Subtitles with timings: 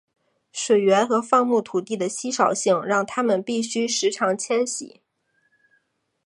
[0.51, 4.99] 水源和放牧土地的稀少性让他们必须时常迁徙。